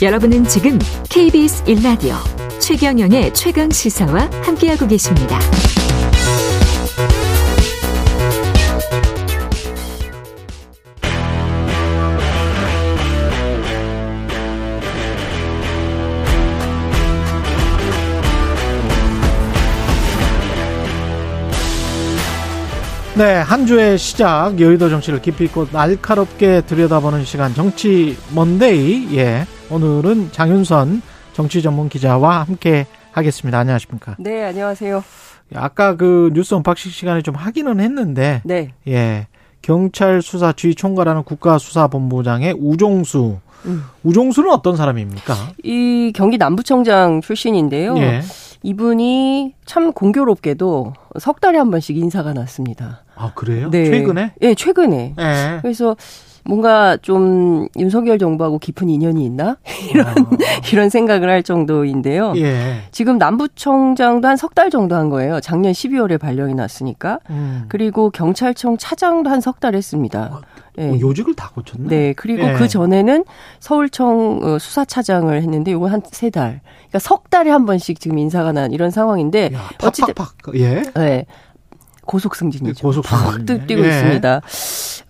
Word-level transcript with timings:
여러분은 0.00 0.44
지금 0.44 0.78
KBS 1.10 1.64
1라디오 1.64 2.14
최경영의 2.60 3.34
최강 3.34 3.68
시사와 3.68 4.30
함께하고 4.44 4.86
계십니다. 4.86 5.40
네, 23.16 23.34
한 23.38 23.66
주의 23.66 23.98
시작 23.98 24.60
여의도 24.60 24.90
정치를 24.90 25.20
깊이 25.20 25.46
있고 25.46 25.66
날카롭게 25.72 26.60
들여다보는 26.66 27.24
시간 27.24 27.52
정치 27.52 28.16
먼데이. 28.32 29.08
예. 29.16 29.44
오늘은 29.70 30.32
장윤선 30.32 31.02
정치 31.34 31.60
전문 31.62 31.88
기자와 31.88 32.40
함께 32.40 32.86
하겠습니다. 33.12 33.58
안녕하십니까? 33.58 34.16
네, 34.18 34.44
안녕하세요. 34.44 35.04
아까 35.54 35.96
그 35.96 36.30
뉴스 36.32 36.54
unboxing 36.54 36.90
시간에 36.90 37.22
좀 37.22 37.34
하기는 37.34 37.80
했는데 37.80 38.40
네. 38.44 38.72
예. 38.86 39.26
경찰 39.60 40.22
수사 40.22 40.52
주의 40.52 40.74
총괄하는 40.74 41.24
국가수사본부장의 41.24 42.56
우종수. 42.58 43.38
음. 43.66 43.84
우종수는 44.04 44.50
어떤 44.50 44.76
사람입니까? 44.76 45.34
이 45.64 46.12
경기 46.14 46.38
남부청장 46.38 47.20
출신인데요. 47.20 47.96
예. 47.98 48.22
이분이 48.62 49.54
참 49.66 49.92
공교롭게도 49.92 50.92
석 51.18 51.40
달에 51.40 51.58
한 51.58 51.70
번씩 51.70 51.96
인사가 51.96 52.32
났습니다. 52.32 53.04
아, 53.14 53.32
그래요? 53.34 53.70
네. 53.70 53.84
최근에? 53.84 54.32
네, 54.40 54.54
최근에. 54.54 55.14
네. 55.16 55.58
그래서 55.62 55.96
뭔가 56.44 56.96
좀 57.02 57.68
윤석열 57.78 58.18
정부하고 58.18 58.58
깊은 58.58 58.88
인연이 58.88 59.24
있나 59.24 59.56
이런 59.90 60.06
아. 60.06 60.14
이런 60.72 60.88
생각을 60.90 61.28
할 61.28 61.42
정도인데요. 61.42 62.32
예. 62.36 62.82
지금 62.92 63.18
남부청장도 63.18 64.26
한 64.28 64.36
석 64.36 64.54
달 64.54 64.70
정도 64.70 64.94
한 64.94 65.08
거예요. 65.10 65.40
작년 65.40 65.72
12월에 65.72 66.18
발령이 66.18 66.54
났으니까. 66.54 67.18
음. 67.30 67.64
그리고 67.68 68.10
경찰청 68.10 68.76
차장도 68.78 69.28
한 69.30 69.40
석 69.40 69.60
달 69.60 69.74
했습니다. 69.74 70.30
아, 70.32 70.40
네. 70.76 70.90
어, 70.90 70.98
요직을 71.00 71.34
다 71.34 71.50
고쳤네. 71.54 71.88
네. 71.88 72.12
그리고 72.16 72.44
예. 72.44 72.52
그 72.54 72.68
전에는 72.68 73.24
서울청 73.60 74.40
어, 74.42 74.58
수사차장을 74.58 75.34
했는데 75.42 75.72
요거 75.72 75.88
한 75.88 76.00
세 76.12 76.30
달. 76.30 76.60
그러니까 76.88 76.98
석 77.00 77.28
달에 77.30 77.50
한 77.50 77.66
번씩 77.66 78.00
지금 78.00 78.18
인사가 78.18 78.52
난 78.52 78.72
이런 78.72 78.90
상황인데 78.90 79.50
야, 79.54 79.68
어쨌든 79.82 80.14
예. 80.54 80.82
네. 80.94 81.26
고속 82.06 82.34
승진이죠. 82.36 82.80
고속 82.86 83.06
승진. 83.06 83.26
확 83.26 83.66
뛰고 83.66 83.84
예. 83.84 83.88
있습니다. 83.88 84.40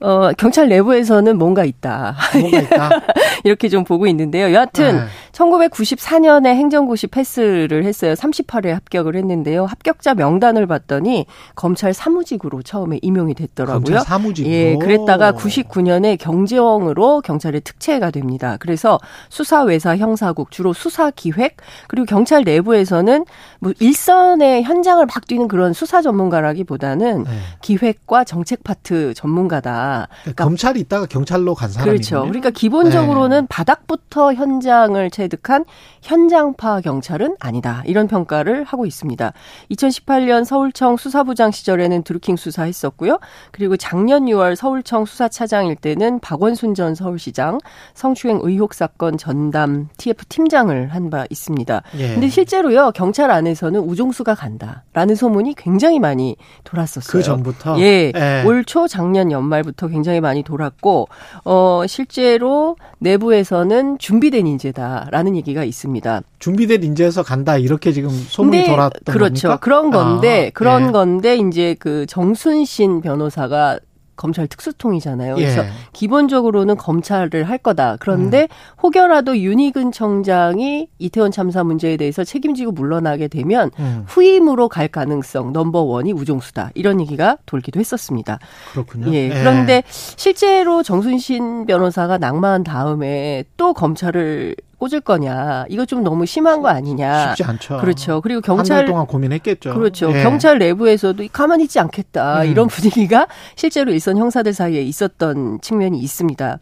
어, 0.00 0.30
경찰 0.38 0.68
내부에서는 0.68 1.36
뭔가 1.38 1.64
있다. 1.64 2.16
뭔가 2.38 2.58
있다. 2.58 2.90
이렇게 3.44 3.68
좀 3.68 3.84
보고 3.84 4.06
있는데요. 4.06 4.52
여하튼 4.52 4.96
네. 4.96 5.02
1994년에 5.38 6.46
행정고시 6.46 7.06
패스를 7.06 7.84
했어요. 7.84 8.14
38회 8.14 8.68
합격을 8.68 9.14
했는데요. 9.14 9.66
합격자 9.66 10.14
명단을 10.14 10.66
봤더니 10.66 11.26
검찰 11.54 11.94
사무직으로 11.94 12.62
처음에 12.62 12.98
임용이 13.02 13.34
됐더라고요. 13.34 13.84
검찰 13.84 14.00
사무직으로. 14.00 14.52
예, 14.52 14.76
그랬다가 14.76 15.32
99년에 15.32 16.18
경제원으로 16.18 17.20
경찰의 17.20 17.60
특채가 17.60 18.10
됩니다. 18.10 18.56
그래서 18.58 18.98
수사 19.28 19.62
외사 19.62 19.96
형사국 19.96 20.50
주로 20.50 20.72
수사 20.72 21.10
기획 21.10 21.56
그리고 21.86 22.06
경찰 22.06 22.42
내부에서는 22.42 23.24
뭐 23.60 23.72
일선의 23.78 24.64
현장을 24.64 25.04
막 25.06 25.26
뛰는 25.26 25.46
그런 25.46 25.72
수사 25.72 26.02
전문가라기보다는 26.02 27.24
네. 27.24 27.30
기획과 27.60 28.24
정책 28.24 28.64
파트 28.64 29.14
전문가다. 29.14 30.08
그러니까 30.22 30.44
검찰이 30.44 30.80
있다가 30.80 31.06
경찰로 31.06 31.54
간 31.54 31.70
사람이군요. 31.70 31.96
그렇죠. 31.96 32.20
그러니까 32.22 32.50
기본적으로는 32.50 33.42
네. 33.42 33.46
바닥부터 33.48 34.34
현장을 34.34 35.08
체득한 35.28 35.64
현장파 36.02 36.80
경찰은 36.80 37.36
아니다. 37.40 37.82
이런 37.86 38.08
평가를 38.08 38.64
하고 38.64 38.86
있습니다. 38.86 39.32
2018년 39.70 40.44
서울청 40.44 40.96
수사부장 40.96 41.50
시절에는 41.50 42.02
드루킹 42.02 42.36
수사했었고요. 42.36 43.18
그리고 43.52 43.76
작년 43.76 44.24
6월 44.26 44.56
서울청 44.56 45.04
수사차장일 45.04 45.76
때는 45.76 46.20
박원순 46.20 46.74
전 46.74 46.94
서울시장 46.94 47.58
성추행 47.94 48.40
의혹 48.42 48.74
사건 48.74 49.18
전담 49.18 49.88
TF 49.98 50.24
팀장을 50.26 50.88
한 50.88 51.08
바 51.08 51.24
있습니다. 51.30 51.82
예. 51.96 52.08
근데 52.12 52.28
실제로요. 52.28 52.90
경찰 52.90 53.30
안에서는 53.30 53.80
우종수가 53.80 54.34
간다라는 54.34 55.14
소문이 55.14 55.54
굉장히 55.56 55.98
많이 55.98 56.36
돌았었어요. 56.64 57.10
그 57.10 57.22
전부터 57.22 57.80
예. 57.80 58.12
예. 58.14 58.42
올 58.44 58.62
초 58.66 58.86
작년 58.86 59.32
연말부터 59.32 59.88
굉장히 59.88 60.20
많이 60.20 60.42
돌았고 60.42 61.08
어 61.46 61.82
실제로 61.86 62.76
내부에서는 62.98 63.96
준비된 63.98 64.46
인재다 64.46 65.08
라는 65.18 65.34
얘기가 65.34 65.64
있습니다. 65.64 66.22
준비된 66.38 66.84
인재에서 66.84 67.24
간다 67.24 67.58
이렇게 67.58 67.90
지금 67.90 68.10
소문이 68.10 68.66
돌았던 68.66 69.12
그렇죠. 69.12 69.48
겁니까? 69.48 69.56
그런 69.56 69.90
건데 69.90 70.46
아, 70.48 70.50
그런 70.54 70.88
예. 70.88 70.92
건데 70.92 71.36
이제 71.36 71.74
그 71.80 72.06
정순신 72.06 73.00
변호사가 73.00 73.80
검찰 74.14 74.46
특수통이잖아요. 74.48 75.36
그래서 75.36 75.62
예. 75.64 75.68
기본적으로는 75.92 76.76
검찰을 76.76 77.44
할 77.44 77.58
거다. 77.58 77.96
그런데 78.00 78.42
음. 78.42 78.46
혹여라도 78.82 79.38
윤희근 79.38 79.92
청장이 79.92 80.88
이태원 80.98 81.30
참사 81.30 81.64
문제에 81.64 81.96
대해서 81.96 82.24
책임지고 82.24 82.72
물러나게 82.72 83.28
되면 83.28 83.70
음. 83.78 84.04
후임으로 84.06 84.68
갈 84.68 84.88
가능성 84.88 85.52
넘버 85.52 85.80
원이 85.82 86.12
우종수다. 86.12 86.72
이런 86.74 87.00
얘기가 87.00 87.38
돌기도 87.46 87.80
했었습니다. 87.80 88.38
그렇군요. 88.72 89.12
예. 89.12 89.26
예. 89.26 89.28
그런데 89.30 89.82
실제로 89.88 90.82
정순신 90.82 91.66
변호사가 91.66 92.18
낙마한 92.18 92.64
다음에 92.64 93.44
또 93.56 93.72
검찰을 93.72 94.56
꽂을 94.78 95.00
거냐. 95.00 95.66
이거 95.68 95.84
좀 95.84 96.02
너무 96.02 96.24
심한 96.24 96.62
거 96.62 96.68
아니냐. 96.68 97.28
쉽지 97.28 97.44
않죠. 97.44 97.78
그렇죠. 97.78 98.20
그리고 98.20 98.40
경찰 98.40 98.84
동안 98.86 99.06
고민했겠죠. 99.06 99.74
그렇죠. 99.74 100.12
예. 100.14 100.22
경찰 100.22 100.58
내부에서도 100.58 101.22
가만히 101.32 101.64
있지 101.64 101.78
않겠다. 101.80 102.42
음. 102.42 102.50
이런 102.50 102.68
분위기가 102.68 103.26
실제로 103.56 103.92
일선 103.92 104.16
형사들 104.16 104.52
사이에 104.54 104.80
있었던 104.82 105.60
측면이 105.60 105.98
있습니다. 105.98 106.58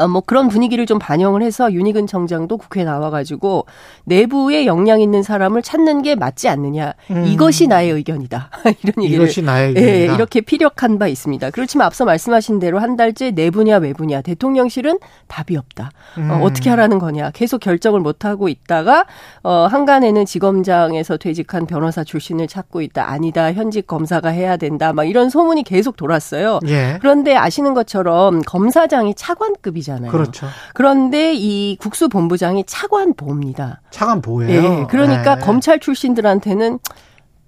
어, 0.00 0.08
뭐 0.08 0.22
그런 0.24 0.48
분위기를 0.48 0.86
좀 0.86 0.98
반영을 0.98 1.42
해서 1.42 1.70
윤희근 1.72 2.06
청장도 2.06 2.56
국회에 2.56 2.84
나와가지고 2.84 3.66
내부에 4.04 4.64
역량 4.64 5.00
있는 5.02 5.22
사람을 5.22 5.60
찾는 5.60 6.00
게 6.02 6.14
맞지 6.14 6.48
않느냐 6.48 6.94
음. 7.10 7.26
이것이 7.26 7.66
나의 7.66 7.90
의견이다 7.90 8.50
이런 8.82 9.04
얘기를 9.04 9.24
이것이 9.24 9.42
나의 9.42 9.68
의견이다. 9.68 9.92
예, 9.92 10.04
이렇게 10.06 10.40
피력한 10.40 10.98
바 10.98 11.06
있습니다. 11.06 11.50
그렇지만 11.50 11.86
앞서 11.86 12.06
말씀하신 12.06 12.60
대로 12.60 12.78
한 12.78 12.96
달째 12.96 13.30
내부냐 13.30 13.76
외부냐 13.76 14.22
대통령실은 14.22 14.98
답이 15.28 15.56
없다. 15.56 15.90
어, 16.16 16.20
음. 16.20 16.30
어, 16.30 16.38
어떻게 16.44 16.70
하라는 16.70 16.98
거냐 16.98 17.30
계속 17.32 17.60
결정을 17.60 18.00
못 18.00 18.24
하고 18.24 18.48
있다가 18.48 19.04
어, 19.42 19.68
한간에는 19.70 20.24
지검장에서 20.24 21.18
퇴직한 21.18 21.66
변호사 21.66 22.04
출신을 22.04 22.48
찾고 22.48 22.80
있다 22.80 23.10
아니다 23.10 23.52
현직 23.52 23.86
검사가 23.86 24.30
해야 24.30 24.56
된다 24.56 24.94
막 24.94 25.04
이런 25.04 25.28
소문이 25.28 25.62
계속 25.64 25.96
돌았어요. 25.96 26.60
예. 26.68 26.96
그런데 27.00 27.36
아시는 27.36 27.74
것처럼 27.74 28.40
검사장이 28.42 29.14
차관급이죠. 29.14 29.89
아니잖아요. 29.90 30.12
그렇죠. 30.12 30.46
그런데 30.74 31.34
이 31.34 31.76
국수본부장이 31.76 32.64
차관보입니다. 32.66 33.80
차관보예요. 33.90 34.62
네. 34.62 34.86
그러니까 34.88 35.36
네. 35.36 35.40
검찰 35.42 35.78
출신들한테는 35.80 36.78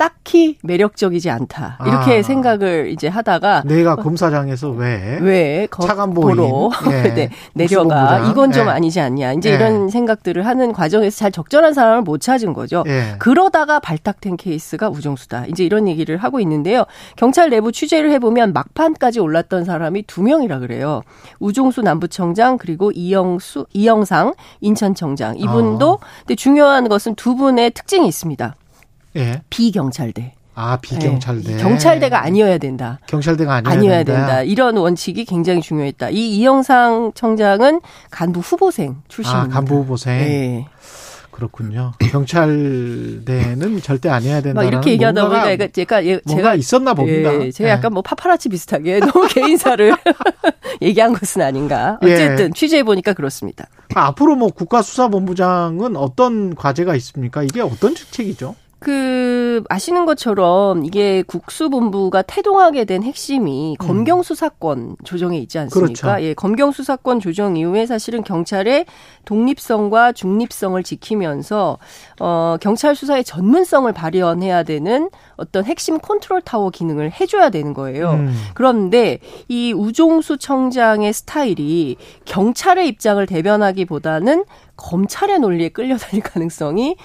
딱히 0.03 0.59
매력적이지 0.65 1.31
않다. 1.31 1.79
이렇게 1.87 2.19
아. 2.19 2.23
생각을 2.25 2.91
이제 2.91 3.07
하다가 3.07 3.63
내가 3.65 3.95
검사장에서 3.95 4.71
왜, 4.71 5.19
왜 5.21 5.69
차관보로 5.71 6.73
예. 6.91 7.03
네, 7.15 7.31
내려가 7.53 8.19
이건 8.29 8.51
좀 8.51 8.67
예. 8.67 8.71
아니지 8.71 8.99
않냐. 8.99 9.35
이제 9.35 9.51
예. 9.51 9.55
이런 9.55 9.89
생각들을 9.91 10.45
하는 10.45 10.73
과정에서 10.73 11.17
잘 11.17 11.31
적절한 11.31 11.73
사람을 11.73 12.03
못 12.03 12.21
찾은 12.21 12.53
거죠. 12.53 12.83
예. 12.89 13.15
그러다가 13.21 13.79
발탁된 13.79 14.39
케이스가 14.39 14.91
우정수다. 14.91 15.47
이제 15.47 15.63
이런 15.63 15.87
얘기를 15.87 16.17
하고 16.17 16.41
있는데요. 16.41 16.85
경찰 17.15 17.51
내부 17.51 17.71
취재를 17.71 18.11
해보면 18.11 18.53
막판까지 18.55 19.21
올랐던 19.21 19.65
사람이 19.65 20.03
두 20.09 20.25
명이라 20.25 20.59
그래요. 20.59 21.03
우종수 21.39 21.83
남부청장 21.83 22.59
그리고 22.59 22.91
이영수 22.91 23.67
이영상 23.73 24.35
인천청장 24.63 25.39
이분도 25.39 26.01
아. 26.03 26.07
근데 26.27 26.35
중요한 26.35 26.89
것은 26.89 27.15
두 27.15 27.37
분의 27.37 27.71
특징이 27.71 28.09
있습니다. 28.09 28.57
예. 29.17 29.43
비경찰대. 29.51 30.35
아, 30.55 30.77
비경찰대. 30.83 31.57
네. 31.57 31.63
경찰대가 31.63 32.23
아니어야 32.23 32.59
된다. 32.59 32.99
경찰대가 33.07 33.55
아니어야, 33.55 33.73
아니어야 33.75 34.05
된다. 34.05 34.27
된다. 34.27 34.43
이런 34.43 34.77
원칙이 34.77 35.25
굉장히 35.25 35.63
중요했다. 35.63 36.11
이 36.11 36.37
이영상 36.37 37.13
청장은 37.15 37.81
간부 38.11 38.41
후보생 38.41 38.97
출신입니다. 39.09 39.47
아, 39.47 39.55
간부 39.55 39.77
후보생. 39.77 40.19
네. 40.19 40.67
그렇군요. 41.31 41.93
경찰대는 42.11 43.81
절대 43.83 44.11
아니어야 44.11 44.43
된다. 44.43 44.63
이렇게 44.63 44.93
얘기하다 44.93 45.29
보니까 45.29 45.67
제가 45.73 46.03
제가 46.29 46.55
있었나 46.55 46.93
봅니다. 46.93 47.35
예, 47.43 47.51
제가 47.51 47.71
예. 47.71 47.73
약간 47.73 47.95
뭐 47.95 48.03
파파라치 48.03 48.51
비슷하게 48.51 49.01
너무 49.11 49.27
개인사를 49.29 49.95
얘기한 50.83 51.15
것은 51.15 51.41
아닌가. 51.41 51.99
어쨌든 52.03 52.47
예. 52.47 52.51
취재해 52.55 52.83
보니까 52.83 53.15
그렇습니다. 53.15 53.67
앞으로 53.95 54.37
뭐 54.37 54.51
국가수사본부장은 54.51 55.97
어떤 55.97 56.55
과제가 56.55 56.95
있습니까? 56.97 57.43
이게 57.43 57.63
어떤 57.63 57.95
직책이죠? 57.95 58.55
그 58.83 59.63
아시는 59.69 60.07
것처럼 60.07 60.85
이게 60.85 61.23
국수본부가 61.23 62.23
태동하게 62.23 62.85
된 62.85 63.03
핵심이 63.03 63.77
음. 63.81 63.87
검경 63.87 64.23
수사권 64.23 64.97
조정에 65.05 65.39
있지 65.39 65.59
않습니까? 65.59 66.13
그렇죠. 66.13 66.25
예, 66.25 66.35
검경 66.35 66.73
수사권 66.73 67.21
조정 67.21 67.57
이후에 67.57 67.87
사실은 67.87 68.23
경찰의 68.23 68.87
독립성과 69.25 70.13
중립성을 70.13 70.83
지키면서 70.83 71.79
어 72.21 72.57
경찰 72.61 72.95
수사의 72.95 73.25
전문성을 73.25 73.93
발현해야 73.93 74.63
되는 74.65 75.11
어떤 75.37 75.65
핵심 75.65 75.99
컨트롤 75.99 76.41
타워 76.43 76.71
기능을 76.71 77.13
해줘야 77.13 77.51
되는 77.51 77.75
거예요. 77.75 78.13
음. 78.13 78.35
그런데 78.55 79.19
이 79.49 79.73
우종수 79.73 80.39
청장의 80.39 81.13
스타일이 81.13 81.97
경찰의 82.25 82.89
입장을 82.89 83.25
대변하기보다는 83.27 84.45
검찰의 84.77 85.39
논리에 85.39 85.69
끌려다닐 85.69 86.23
가능성이 86.23 86.97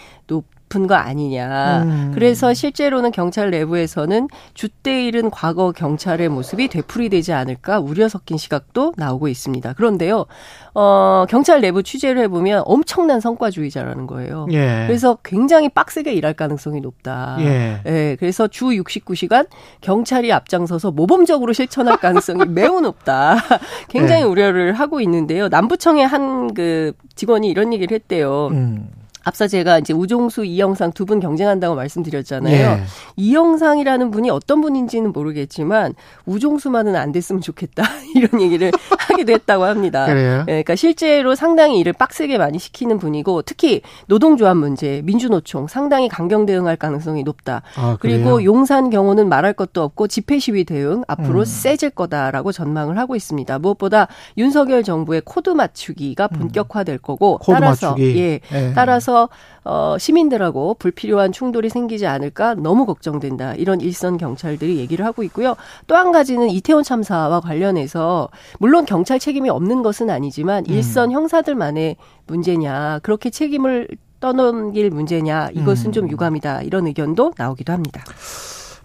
거 0.68 0.96
아니냐. 0.96 1.84
음. 1.84 2.12
그래서 2.14 2.54
실제로는 2.54 3.12
경찰 3.12 3.52
내부에서는 3.52 4.28
주대 4.54 5.06
잃은 5.06 5.30
과거 5.30 5.72
경찰의 5.72 6.28
모습이 6.30 6.68
되풀이되지 6.68 7.32
않을까 7.34 7.80
우려 7.80 8.10
섞인 8.10 8.38
시각도 8.38 8.94
나오고 8.98 9.28
있습니다. 9.30 9.74
그런데요, 9.74 10.26
어, 10.74 11.26
경찰 11.30 11.62
내부 11.62 11.84
취재를 11.84 12.22
해보면 12.24 12.64
엄청난 12.66 13.20
성과주의자라는 13.22 14.08
거예요. 14.08 14.48
예. 14.52 14.84
그래서 14.88 15.18
굉장히 15.24 15.70
빡세게 15.70 16.12
일할 16.14 16.34
가능성이 16.34 16.82
높다. 16.82 17.38
예. 17.40 17.82
예. 17.86 18.18
그래서 18.20 18.48
주 18.48 18.66
69시간 18.66 19.48
경찰이 19.82 20.34
앞장서서 20.34 20.92
모범적으로 20.92 21.54
실천할 21.54 21.98
가능성이 21.98 22.44
매우 22.50 22.82
높다. 22.82 23.38
굉장히 23.90 24.22
예. 24.22 24.26
우려를 24.26 24.74
하고 24.74 25.00
있는데요. 25.02 25.48
남부청의 25.48 26.06
한 26.06 26.48
그 26.58 26.94
직원이 27.16 27.50
이런 27.50 27.74
얘기를 27.74 27.94
했대요. 27.94 28.48
음. 28.52 28.90
앞서 29.28 29.48
제가 29.48 29.80
이제 29.80 29.94
우종수 29.94 30.46
이영상 30.46 30.92
두 30.94 31.08
분 31.08 31.20
경쟁한다고 31.22 31.74
말씀드렸잖아요. 31.76 32.54
예. 32.54 32.82
이영상이라는 33.16 34.12
분이 34.12 34.30
어떤 34.30 34.60
분인지는 34.62 35.14
모르겠지만 35.14 35.94
우종수만은 36.26 36.96
안 36.98 37.12
됐으면 37.14 37.42
좋겠다 37.42 37.84
이런 38.16 38.42
얘기를 38.42 38.72
하기도 38.98 39.32
했다고 39.32 39.64
합니다. 39.64 40.06
그래요? 40.06 40.40
예, 40.42 40.46
그러니까 40.46 40.76
실제로 40.76 41.34
상당히 41.36 41.80
일을 41.80 41.94
빡세게 41.94 42.38
많이 42.38 42.60
시키는 42.60 43.00
분이고 43.00 43.42
특히 43.44 43.82
노동조합 44.08 44.58
문제, 44.58 45.02
민주노총 45.06 45.68
상당히 45.68 46.10
강경 46.10 46.46
대응할 46.46 46.76
가능성이 46.76 47.24
높다. 47.24 47.62
아, 47.78 47.98
그리고 48.00 48.44
용산 48.44 48.90
경우는 48.90 49.30
말할 49.30 49.54
것도 49.54 49.82
없고 49.84 50.08
집회 50.08 50.40
시위 50.40 50.64
대응 50.66 51.04
앞으로 51.08 51.40
음. 51.40 51.46
세질 51.46 51.92
거다라고 51.92 52.52
전망을 52.52 52.98
하고 52.98 53.16
있습니다. 53.16 53.60
무엇보다 53.60 54.08
윤석열 54.38 54.84
정부의 54.84 55.22
코드 55.24 55.50
맞추기가 55.52 56.28
음. 56.34 56.40
본격화될 56.40 56.98
거고 57.00 57.38
코드 57.38 57.60
따라서 57.60 57.92
맞추기. 57.92 58.20
예, 58.20 58.40
예. 58.54 58.74
따라서 58.76 59.17
어, 59.64 59.98
시민들하고 60.00 60.76
불필요한 60.80 61.32
충돌이 61.34 61.70
생기지 61.70 62.08
않을까 62.08 62.56
너무 62.56 62.86
걱정된다. 62.86 63.54
이런 63.56 63.82
일선 63.82 64.18
경찰들이 64.18 64.78
얘기를 64.78 65.06
하고 65.06 65.24
있고요. 65.24 65.56
또 65.88 65.98
한 65.98 66.12
가지는 66.12 66.50
이태원 66.50 66.84
참사와 66.84 67.40
관련해서 67.42 68.30
물론 68.60 68.86
경찰 68.86 69.18
책임이 69.20 69.50
없는 69.50 69.82
것은 69.82 70.10
아니지만 70.12 70.64
음. 70.68 70.72
일선 70.72 71.10
음. 71.10 71.14
형사들만의 71.14 71.96
문제냐 72.28 73.00
그렇게 73.02 73.32
책임을 73.32 73.88
떠넘길 74.20 74.92
문제냐 74.92 75.50
이것은 75.54 75.88
음. 75.88 75.92
좀 75.92 76.10
유감이다 76.10 76.62
이런 76.62 76.86
의견도 76.86 77.34
나오기도 77.36 77.74
합니다. 77.74 78.04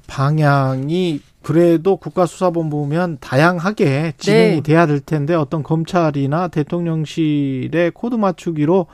방향이 0.07 1.21
그래도 1.43 1.97
국가수사본부면 1.97 3.19
다양하게 3.21 4.15
진행이 4.17 4.55
네. 4.57 4.61
돼야 4.63 4.87
될 4.87 5.01
텐데 5.01 5.35
어떤 5.35 5.63
검찰이나 5.63 6.49
대통령실의 6.49 7.91
코드 7.93 8.15
맞추기로 8.15 8.87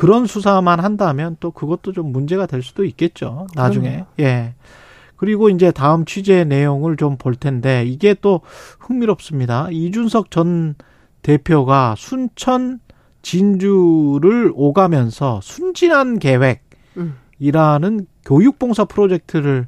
그런 0.00 0.24
수사만 0.24 0.80
한다면 0.80 1.36
또 1.40 1.50
그것도 1.50 1.92
좀 1.92 2.10
문제가 2.10 2.46
될 2.46 2.62
수도 2.62 2.86
있겠죠. 2.86 3.46
나중에. 3.54 3.90
그럼요. 3.90 4.06
예. 4.20 4.54
그리고 5.18 5.50
이제 5.50 5.70
다음 5.70 6.06
취재 6.06 6.44
내용을 6.44 6.96
좀 6.96 7.18
볼 7.18 7.34
텐데 7.34 7.84
이게 7.84 8.14
또 8.14 8.40
흥미롭습니다. 8.78 9.68
이준석 9.70 10.30
전 10.30 10.74
대표가 11.20 11.96
순천 11.98 12.80
진주를 13.20 14.52
오가면서 14.54 15.40
순진한 15.42 16.18
계획이라는 16.18 16.58
음. 16.96 18.06
교육봉사 18.24 18.86
프로젝트를 18.86 19.66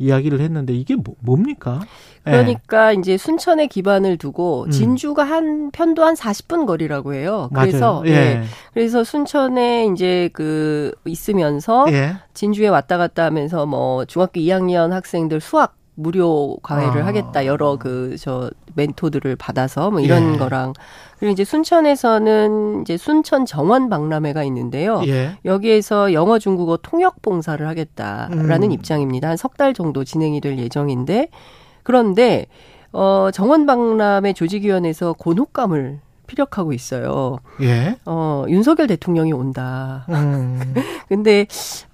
이야기를 0.00 0.40
했는데 0.40 0.72
이게 0.72 0.96
뭐, 0.96 1.14
뭡니까? 1.20 1.80
그러니까 2.24 2.94
예. 2.94 2.98
이제 2.98 3.16
순천에 3.16 3.66
기반을 3.66 4.16
두고 4.16 4.64
음. 4.64 4.70
진주가 4.70 5.24
한 5.24 5.70
편도 5.70 6.04
한 6.04 6.14
40분 6.14 6.66
거리라고 6.66 7.14
해요. 7.14 7.48
그래서 7.54 8.02
예. 8.06 8.10
예. 8.10 8.42
그래서 8.74 9.04
순천에 9.04 9.86
이제 9.92 10.30
그 10.32 10.92
있으면서 11.04 11.86
예. 11.92 12.14
진주에 12.34 12.68
왔다 12.68 12.98
갔다 12.98 13.24
하면서 13.24 13.66
뭐 13.66 14.04
중학교 14.06 14.40
2학년 14.40 14.90
학생들 14.90 15.40
수학 15.40 15.76
무료 16.00 16.56
과외를 16.62 17.02
아. 17.02 17.06
하겠다 17.06 17.46
여러 17.46 17.76
그 17.76 18.16
저 18.20 18.50
멘토들을 18.74 19.34
받아서 19.36 19.90
뭐 19.90 20.00
이런 20.00 20.34
예. 20.34 20.38
거랑 20.38 20.72
그리고 21.18 21.32
이제 21.32 21.44
순천에서는 21.44 22.82
이제 22.82 22.96
순천 22.96 23.46
정원 23.46 23.88
박람회가 23.88 24.44
있는데요. 24.44 25.02
예. 25.06 25.36
여기에서 25.44 26.12
영어 26.12 26.38
중국어 26.38 26.78
통역 26.82 27.20
봉사를 27.22 27.66
하겠다라는 27.66 28.62
음. 28.68 28.72
입장입니다. 28.72 29.28
한 29.28 29.36
석 29.36 29.56
달 29.56 29.74
정도 29.74 30.04
진행이 30.04 30.40
될 30.40 30.58
예정인데 30.58 31.28
그런데 31.82 32.46
어 32.92 33.30
정원 33.32 33.66
박람회 33.66 34.32
조직위원회에서 34.32 35.14
곤혹감을 35.14 36.00
피력하고 36.26 36.72
있어요. 36.72 37.38
예. 37.60 37.96
어, 38.06 38.44
윤석열 38.48 38.86
대통령이 38.86 39.32
온다. 39.32 40.06
음. 40.10 40.74
근데, 41.08 41.46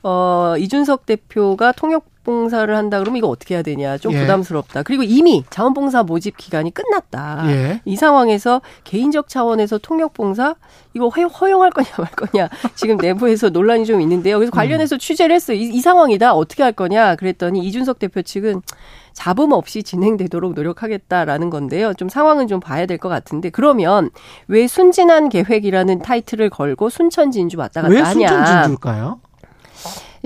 어, 0.02 0.54
이준석 0.58 1.06
대표가 1.06 1.72
통역 1.72 2.04
봉사를 2.26 2.76
한다 2.76 2.98
그러면 2.98 3.18
이거 3.18 3.28
어떻게 3.28 3.54
해야 3.54 3.62
되냐 3.62 3.96
좀 3.98 4.12
예. 4.12 4.20
부담스럽다. 4.20 4.82
그리고 4.82 5.04
이미 5.04 5.44
자원봉사 5.48 6.02
모집 6.02 6.36
기간이 6.36 6.74
끝났다. 6.74 7.44
예. 7.46 7.80
이 7.84 7.94
상황에서 7.96 8.60
개인적 8.82 9.28
차원에서 9.28 9.78
통역봉사 9.78 10.56
이거 10.94 11.08
허용할 11.08 11.70
거냐 11.70 11.88
말 11.98 12.10
거냐 12.10 12.48
지금 12.74 12.96
내부에서 12.96 13.48
논란이 13.50 13.86
좀 13.86 14.00
있는데요. 14.00 14.38
그래서 14.38 14.50
관련해서 14.50 14.96
음. 14.96 14.98
취재를 14.98 15.34
했어요. 15.34 15.56
이, 15.56 15.62
이 15.62 15.80
상황이다 15.80 16.34
어떻게 16.34 16.62
할 16.64 16.72
거냐 16.72 17.14
그랬더니 17.14 17.60
이준석 17.64 18.00
대표 18.00 18.20
측은 18.22 18.60
잡음 19.12 19.52
없이 19.52 19.82
진행되도록 19.82 20.52
노력하겠다라는 20.54 21.48
건데요. 21.48 21.94
좀 21.94 22.08
상황은 22.10 22.48
좀 22.48 22.60
봐야 22.60 22.84
될 22.84 22.98
것 22.98 23.08
같은데 23.08 23.48
그러면 23.50 24.10
왜 24.48 24.66
순진한 24.66 25.28
계획이라는 25.28 26.00
타이틀을 26.00 26.50
걸고 26.50 26.90
순천 26.90 27.30
진주 27.30 27.56
왔다 27.58 27.82
갔다 27.82 27.94
하냐? 27.94 28.18
왜 28.20 28.26
순천 28.26 28.46
진주일까요? 28.46 29.20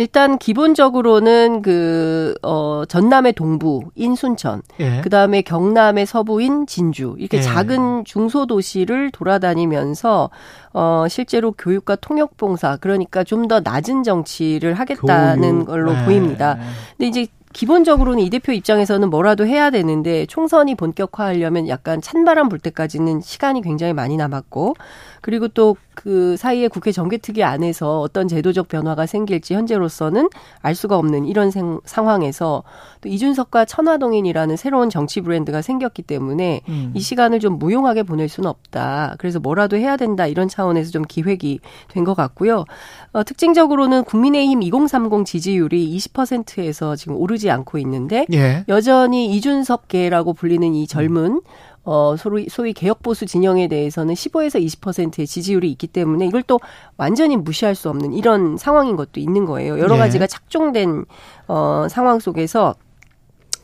일단 0.01 0.39
기본적으로는 0.39 1.61
그, 1.61 2.35
어, 2.43 2.85
전남의 2.89 3.35
동부 3.35 3.91
인 3.97 4.15
순천, 4.15 4.63
예. 4.81 5.03
그 5.03 5.11
다음에 5.11 5.43
경남의 5.43 6.07
서부인 6.07 6.67
진주, 6.67 7.17
이렇게 7.19 7.37
예. 7.37 7.43
작은 7.43 8.07
중소도시를 8.07 9.11
돌아다니면서, 9.11 10.31
어, 10.73 11.05
실제로 11.07 11.53
교육과 11.53 11.97
통역봉사, 11.97 12.79
그러니까 12.81 13.25
좀 13.25 13.47
더 13.47 13.61
낮은 13.61 14.03
정치를 14.03 14.73
하겠다는 14.73 15.51
교육. 15.51 15.67
걸로 15.67 15.95
예. 15.95 16.05
보입니다. 16.07 16.57
근데 16.97 17.07
이제 17.09 17.27
기본적으로는 17.53 18.23
이 18.23 18.31
대표 18.31 18.53
입장에서는 18.53 19.11
뭐라도 19.11 19.47
해야 19.47 19.71
되는데 19.71 20.25
총선이 20.27 20.77
본격화하려면 20.77 21.69
약간 21.69 22.01
찬바람 22.01 22.49
불 22.49 22.61
때까지는 22.61 23.21
시간이 23.21 23.63
굉장히 23.63 23.93
많이 23.93 24.17
남았고 24.17 24.75
그리고 25.21 25.49
또 25.49 25.77
그 26.03 26.35
사이에 26.39 26.69
국회 26.69 26.93
정개특위 26.93 27.45
안에서 27.45 28.01
어떤 28.01 28.27
제도적 28.27 28.69
변화가 28.69 29.05
생길지 29.05 29.53
현재로서는 29.53 30.31
알 30.63 30.75
수가 30.75 30.97
없는 30.97 31.27
이런 31.27 31.51
생, 31.51 31.79
상황에서 31.85 32.63
또 33.03 33.11
이준석과 33.11 33.67
천화동인이라는 33.67 34.57
새로운 34.57 34.89
정치 34.89 35.21
브랜드가 35.21 35.61
생겼기 35.61 36.01
때문에 36.03 36.63
음. 36.71 36.93
이 36.95 37.01
시간을 37.01 37.39
좀 37.41 37.59
무용하게 37.59 38.05
보낼 38.05 38.31
수는 38.31 38.49
없다. 38.49 39.17
그래서 39.19 39.41
뭐라도 39.41 39.77
해야 39.77 39.99
된다 39.99 40.27
이런 40.27 40.49
차원에서 40.49 40.91
좀 40.91 41.03
기획이 41.03 41.61
된 41.89 42.01
것 42.01 42.15
같고요. 42.15 42.65
어, 43.13 43.23
특징적으로는 43.23 44.05
국민의힘 44.05 44.63
2030 44.63 45.27
지지율이 45.27 45.99
20%에서 45.99 46.97
지금 46.97 47.17
오르 47.17 47.37
지 47.41 47.51
않고 47.51 47.79
있는데 47.79 48.27
예. 48.33 48.65
여전히 48.69 49.35
이준석계라고 49.35 50.35
불리는 50.35 50.75
이 50.75 50.87
젊은 50.87 51.33
음. 51.33 51.41
어, 51.83 52.15
소위, 52.17 52.47
소위 52.49 52.73
개혁보수 52.73 53.27
진영에 53.27 53.67
대해서는 53.69 54.15
15에서 54.15 54.65
20%의 54.65 55.27
지지율이 55.27 55.71
있기 55.73 55.87
때문에 55.87 56.27
이걸 56.27 56.43
또 56.43 56.61
완전히 56.97 57.37
무시할 57.37 57.75
수 57.75 57.89
없는 57.89 58.13
이런 58.13 58.57
상황인 58.59 58.97
것도 58.97 59.19
있는 59.19 59.47
거예요. 59.47 59.79
여러 59.79 59.95
네. 59.95 60.01
가지가 60.01 60.27
착종된, 60.27 61.07
어, 61.49 61.87
상황 61.89 62.21
속에서 62.21 62.75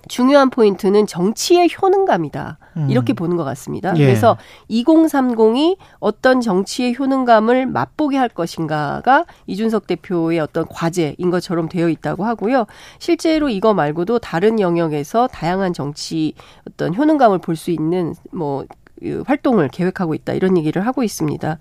중요한 0.09 0.51
포인트는 0.51 1.07
정치의 1.07 1.69
효능감이다. 1.83 2.59
음. 2.77 2.91
이렇게 2.91 3.13
보는 3.13 3.37
것 3.37 3.43
같습니다. 3.45 3.93
예. 3.97 4.05
그래서 4.05 4.37
2030이 4.71 5.77
어떤 5.99 6.41
정치의 6.41 6.97
효능감을 6.99 7.67
맛보게 7.67 8.17
할 8.17 8.29
것인가가 8.29 9.25
이준석 9.47 9.87
대표의 9.87 10.39
어떤 10.39 10.67
과제인 10.69 11.31
것처럼 11.31 11.69
되어 11.69 11.89
있다고 11.89 12.25
하고요. 12.25 12.67
실제로 12.99 13.49
이거 13.49 13.75
말고도 13.75 14.21
다른 14.21 14.61
영역에서 14.61 15.27
다양한 15.27 15.73
정치 15.73 16.35
어떤 16.69 16.95
효능감을 16.95 17.39
볼 17.39 17.57
수 17.57 17.71
있는 17.71 18.15
뭐그 18.33 19.25
활동을 19.27 19.69
계획하고 19.69 20.15
있다 20.15 20.35
이런 20.35 20.57
얘기를 20.59 20.87
하고 20.87 21.03
있습니다. 21.03 21.59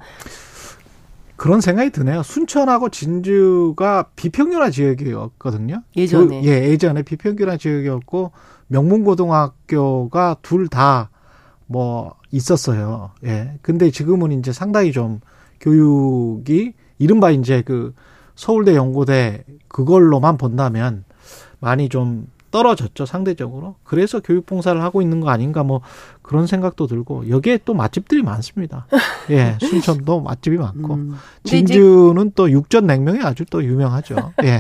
그런 1.35 1.61
생각이 1.61 1.89
드네요. 1.91 2.23
순천하고 2.23 2.89
진주가 2.89 4.05
비평균화 4.15 4.69
지역이었거든요. 4.69 5.83
예전에. 5.97 6.41
그, 6.41 6.47
예, 6.47 6.69
예전에 6.69 7.01
비평균화 7.03 7.57
지역이었고 7.57 8.31
명문고등학교가 8.67 10.37
둘 10.41 10.67
다 10.69 11.09
뭐 11.67 12.15
있었어요. 12.31 13.11
예. 13.23 13.57
근데 13.61 13.89
지금은 13.89 14.31
이제 14.33 14.51
상당히 14.53 14.91
좀 14.91 15.19
교육이 15.59 16.73
이른바 16.99 17.31
이제 17.31 17.61
그 17.63 17.93
서울대 18.35 18.75
연고대 18.75 19.43
그걸로만 19.67 20.37
본다면 20.37 21.05
많이 21.59 21.89
좀 21.89 22.27
떨어졌죠 22.51 23.05
상대적으로 23.05 23.75
그래서 23.83 24.19
교육 24.19 24.45
봉사를 24.45 24.79
하고 24.81 25.01
있는 25.01 25.19
거 25.21 25.29
아닌가 25.29 25.63
뭐 25.63 25.81
그런 26.25 26.47
생각도 26.47 26.87
들고 26.87 27.29
여기에 27.29 27.59
또 27.65 27.75
맛집들이 27.75 28.23
많습니다. 28.23 28.87
예, 29.29 29.57
순천도 29.61 30.21
맛집이 30.21 30.57
많고 30.57 30.95
음. 30.95 31.15
진주는 31.43 32.31
또 32.33 32.49
육전 32.49 32.87
냉면이 32.87 33.21
아주 33.21 33.45
또 33.45 33.63
유명하죠. 33.63 34.15
예. 34.43 34.59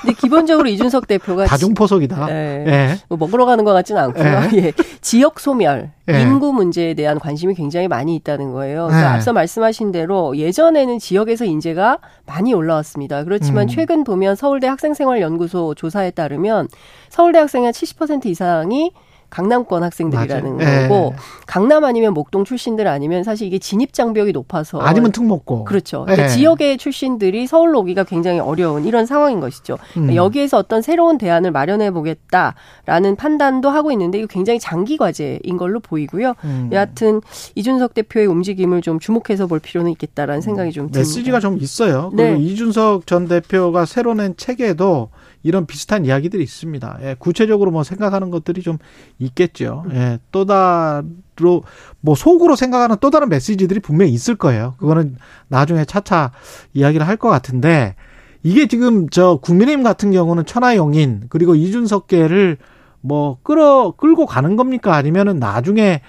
근데 0.00 0.14
기본적으로 0.16 0.68
이준석 0.68 1.08
대표가 1.08 1.46
다중포석이다. 1.46 2.30
예. 2.30 2.64
예. 2.66 2.98
뭐 3.08 3.18
먹으러 3.18 3.44
가는 3.44 3.64
것 3.64 3.72
같지는 3.72 4.02
않고요. 4.02 4.24
예. 4.52 4.66
예. 4.66 4.72
지역 5.00 5.40
소멸, 5.40 5.90
예. 6.08 6.22
인구 6.22 6.52
문제에 6.52 6.94
대한 6.94 7.18
관심이 7.18 7.54
굉장히 7.54 7.88
많이 7.88 8.14
있다는 8.14 8.52
거예요. 8.52 8.86
그래서 8.86 9.02
예. 9.02 9.06
앞서 9.06 9.32
말씀하신 9.32 9.90
대로 9.90 10.36
예전에는 10.36 11.00
지역에서 11.00 11.44
인재가 11.44 11.98
많이 12.24 12.54
올라왔습니다. 12.54 13.24
그렇지만 13.24 13.64
음. 13.64 13.68
최근 13.68 14.04
보면 14.04 14.36
서울대 14.36 14.68
학생생활연구소 14.68 15.74
조사에 15.74 16.12
따르면 16.12 16.68
서울대 17.08 17.40
학생의 17.40 17.72
70% 17.72 18.26
이상이 18.26 18.92
강남권 19.34 19.82
학생들이라는 19.82 20.56
맞아요. 20.58 20.88
거고 20.88 21.12
예. 21.12 21.16
강남 21.44 21.82
아니면 21.82 22.14
목동 22.14 22.44
출신들 22.44 22.86
아니면 22.86 23.24
사실 23.24 23.48
이게 23.48 23.58
진입 23.58 23.92
장벽이 23.92 24.30
높아서 24.30 24.78
아니면 24.78 25.10
특목고 25.10 25.64
그렇죠. 25.64 26.06
예. 26.08 26.28
지역의 26.28 26.78
출신들이 26.78 27.48
서울로 27.48 27.80
오기가 27.80 28.04
굉장히 28.04 28.38
어려운 28.38 28.84
이런 28.84 29.06
상황인 29.06 29.40
것이죠. 29.40 29.76
음. 29.96 30.14
여기에서 30.14 30.56
어떤 30.58 30.82
새로운 30.82 31.18
대안을 31.18 31.50
마련해 31.50 31.90
보겠다라는 31.90 33.16
판단도 33.16 33.70
하고 33.70 33.90
있는데 33.90 34.18
이거 34.18 34.28
굉장히 34.28 34.60
장기 34.60 34.96
과제인 34.96 35.56
걸로 35.58 35.80
보이고요. 35.80 36.34
음. 36.44 36.70
여하튼 36.72 37.20
이준석 37.56 37.94
대표의 37.94 38.26
움직임을 38.26 38.82
좀 38.82 39.00
주목해서 39.00 39.48
볼 39.48 39.58
필요는 39.58 39.90
있겠다라는 39.90 40.42
생각이 40.42 40.70
좀 40.70 40.84
듭니다. 40.84 41.00
메시지가 41.00 41.40
좀 41.40 41.58
있어요. 41.58 42.12
네. 42.14 42.36
이준석 42.38 43.08
전 43.08 43.26
대표가 43.26 43.84
새로 43.84 44.14
낸 44.14 44.36
책에도 44.36 45.08
이런 45.44 45.66
비슷한 45.66 46.04
이야기들이 46.04 46.42
있습니다. 46.42 46.98
예, 47.02 47.16
구체적으로 47.18 47.70
뭐 47.70 47.84
생각하는 47.84 48.30
것들이 48.30 48.62
좀 48.62 48.78
있겠죠. 49.20 49.84
예, 49.92 50.18
또 50.32 50.44
다로 50.46 51.62
뭐 52.00 52.14
속으로 52.16 52.56
생각하는 52.56 52.96
또 53.00 53.10
다른 53.10 53.28
메시지들이 53.28 53.78
분명히 53.80 54.12
있을 54.12 54.34
거예요. 54.34 54.74
그거는 54.78 55.16
나중에 55.48 55.84
차차 55.84 56.32
이야기를 56.72 57.06
할 57.06 57.14
것 57.18 57.28
같은데 57.28 57.94
이게 58.42 58.66
지금 58.66 59.08
저 59.08 59.36
국민의힘 59.40 59.84
같은 59.84 60.10
경우는 60.10 60.46
천하용인 60.46 61.24
그리고 61.28 61.54
이준석계를 61.54 62.58
뭐 63.00 63.38
끌어 63.42 63.92
끌고 63.96 64.26
가는 64.26 64.56
겁니까 64.56 64.96
아니면은 64.96 65.38
나중에 65.38 66.00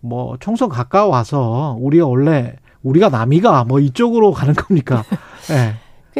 뭐 0.00 0.36
총선 0.40 0.68
가까워와서 0.68 1.76
우리가 1.80 2.06
원래 2.06 2.56
우리가 2.82 3.08
남이가 3.10 3.64
뭐 3.64 3.80
이쪽으로 3.80 4.32
가는 4.32 4.54
겁니까? 4.54 5.04
예. 5.50 5.74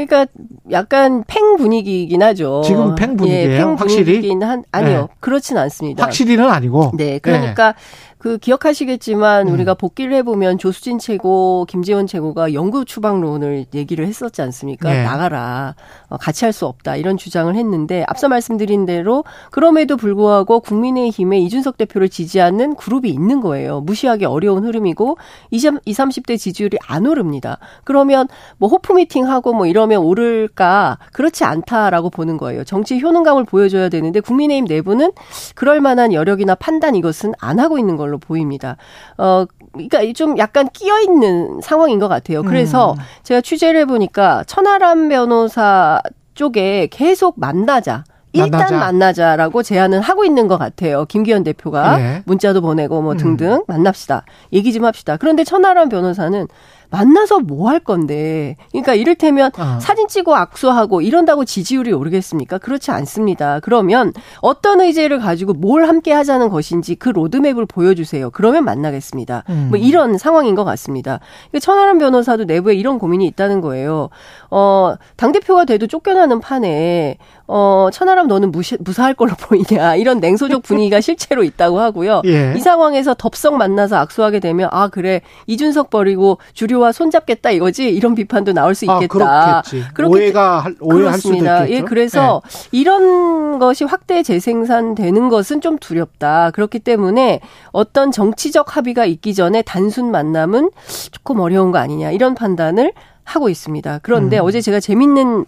그러니까 0.06 0.26
약간 0.70 1.24
팽 1.26 1.56
분위기이긴 1.56 2.22
하죠. 2.22 2.62
지금 2.64 2.94
팽 2.94 3.16
분위기예요. 3.16 3.50
예, 3.50 3.58
팽 3.58 3.74
확실히? 3.74 4.30
한 4.42 4.62
아니요. 4.70 5.00
네. 5.00 5.06
그렇진 5.20 5.56
않습니다. 5.58 6.04
확실히는 6.04 6.48
아니고. 6.48 6.92
네. 6.94 7.18
그러니까 7.18 7.72
네. 7.72 7.78
그 8.18 8.36
기억하시겠지만 8.38 9.48
음. 9.48 9.52
우리가 9.54 9.74
복귀를 9.74 10.12
해보면 10.14 10.58
조수진 10.58 10.98
최고, 10.98 11.64
김재원 11.68 12.06
최고가 12.06 12.52
영구 12.52 12.84
추방론을 12.84 13.66
얘기를 13.74 14.06
했었지 14.06 14.42
않습니까? 14.42 14.92
네. 14.92 15.02
나가라. 15.04 15.74
어, 16.08 16.16
같이 16.16 16.44
할 16.44 16.52
수 16.58 16.66
없다. 16.66 16.96
이런 16.96 17.16
주장을 17.16 17.54
했는데 17.54 18.04
앞서 18.08 18.26
말씀드린 18.28 18.84
대로 18.86 19.22
그럼에도 19.50 19.96
불구하고 19.96 20.60
국민의힘에 20.60 21.38
이준석 21.38 21.76
대표를 21.76 22.08
지지하는 22.08 22.74
그룹이 22.74 23.08
있는 23.10 23.40
거예요. 23.40 23.80
무시하기 23.82 24.24
어려운 24.24 24.64
흐름이고 24.64 25.18
20, 25.50 25.84
30대 25.84 26.38
지지율이 26.38 26.78
안 26.86 27.06
오릅니다. 27.06 27.58
그러면 27.84 28.26
뭐 28.56 28.68
호프 28.70 28.92
미팅하고 28.94 29.52
뭐 29.52 29.66
이러면 29.66 30.02
오를까? 30.02 30.98
그렇지 31.12 31.44
않다라고 31.44 32.10
보는 32.10 32.38
거예요. 32.38 32.64
정치 32.64 32.98
효능감을 33.00 33.44
보여줘야 33.44 33.88
되는데 33.88 34.20
국민의힘 34.20 34.64
내부는 34.64 35.12
그럴 35.54 35.80
만한 35.80 36.12
여력이나 36.12 36.54
판단 36.54 36.94
이것은 36.96 37.34
안 37.38 37.60
하고 37.60 37.78
있는 37.78 37.96
걸로 37.96 38.07
보입니다. 38.16 38.78
어, 39.18 39.44
그러니까 39.72 40.00
좀 40.14 40.38
약간 40.38 40.68
끼어 40.72 41.00
있는 41.00 41.60
상황인 41.60 41.98
것 41.98 42.08
같아요. 42.08 42.42
그래서 42.42 42.92
음. 42.92 42.98
제가 43.22 43.42
취재를 43.42 43.80
해보니까 43.80 44.44
천하람 44.44 45.10
변호사 45.10 46.00
쪽에 46.34 46.88
계속 46.90 47.38
만나자. 47.38 48.04
일단 48.32 48.50
만나자. 48.50 48.78
만나자라고 48.78 49.62
제안은 49.62 50.00
하고 50.00 50.24
있는 50.24 50.48
것 50.48 50.58
같아요. 50.58 51.04
김기현 51.06 51.44
대표가 51.44 51.96
네. 51.96 52.22
문자도 52.26 52.60
보내고 52.60 53.02
뭐 53.02 53.16
등등 53.16 53.52
음. 53.52 53.64
만납시다. 53.66 54.24
얘기 54.52 54.72
좀 54.72 54.84
합시다. 54.84 55.16
그런데 55.16 55.44
천하람 55.44 55.88
변호사는 55.88 56.46
만나서 56.90 57.40
뭐 57.40 57.68
할 57.68 57.80
건데. 57.80 58.56
그러니까 58.70 58.94
이를테면 58.94 59.50
어. 59.58 59.78
사진 59.80 60.08
찍고 60.08 60.34
악수하고 60.34 61.02
이런다고 61.02 61.44
지지율이 61.44 61.92
오르겠습니까? 61.92 62.56
그렇지 62.58 62.90
않습니다. 62.90 63.60
그러면 63.60 64.12
어떤 64.40 64.80
의제를 64.80 65.18
가지고 65.18 65.52
뭘 65.52 65.86
함께 65.86 66.12
하자는 66.12 66.48
것인지 66.48 66.94
그 66.94 67.10
로드맵을 67.10 67.66
보여주세요. 67.66 68.30
그러면 68.30 68.64
만나겠습니다. 68.64 69.44
음. 69.50 69.66
뭐 69.68 69.78
이런 69.78 70.16
상황인 70.16 70.54
것 70.54 70.64
같습니다. 70.64 71.20
그러니까 71.50 71.58
천하람 71.60 71.98
변호사도 71.98 72.44
내부에 72.44 72.74
이런 72.74 72.98
고민이 72.98 73.26
있다는 73.26 73.60
거예요. 73.60 74.08
어, 74.50 74.94
당대표가 75.16 75.66
돼도 75.66 75.86
쫓겨나는 75.88 76.40
판에 76.40 77.18
어, 77.46 77.88
천하람 77.92 78.28
너는 78.28 78.50
무시, 78.50 78.76
무사할 78.80 79.14
걸로 79.14 79.32
보이냐. 79.40 79.96
이런 79.96 80.20
냉소적 80.20 80.62
분위기가 80.62 81.00
실제로 81.00 81.42
있다고 81.42 81.80
하고요. 81.80 82.22
예. 82.26 82.54
이 82.56 82.60
상황에서 82.60 83.14
덥석 83.14 83.56
만나서 83.56 83.96
악수하게 83.96 84.40
되면 84.40 84.68
아, 84.72 84.88
그래. 84.88 85.20
이준석 85.46 85.90
버리고 85.90 86.38
주류 86.52 86.77
와 86.78 86.92
손잡겠다 86.92 87.50
이거지. 87.50 87.88
이런 87.88 88.14
비판도 88.14 88.52
나올 88.52 88.74
수 88.74 88.90
아, 88.90 88.94
있겠다. 88.94 89.58
아, 89.58 89.62
그렇겠지. 89.94 90.06
오해가 90.06 90.60
할, 90.60 90.76
오해할. 90.80 91.18
수도 91.18 91.34
있겠죠. 91.34 91.66
예, 91.68 91.80
그래서 91.82 92.42
예. 92.46 92.68
이런 92.72 93.58
것이 93.58 93.84
확대 93.84 94.22
재생산되는 94.22 95.28
것은 95.28 95.60
좀 95.60 95.78
두렵다. 95.78 96.50
그렇기 96.52 96.78
때문에 96.80 97.40
어떤 97.72 98.12
정치적 98.12 98.76
합의가 98.76 99.04
있기 99.04 99.34
전에 99.34 99.62
단순 99.62 100.10
만남은 100.10 100.70
조금 101.12 101.40
어려운 101.40 101.72
거 101.72 101.78
아니냐. 101.78 102.10
이런 102.10 102.34
판단을 102.34 102.92
하고 103.24 103.48
있습니다. 103.48 104.00
그런데 104.02 104.38
음. 104.38 104.44
어제 104.44 104.60
제가 104.60 104.80
재밌는 104.80 105.44